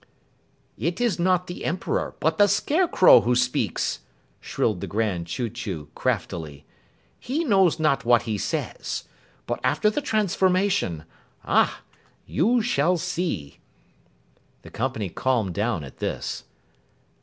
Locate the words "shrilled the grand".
4.39-5.27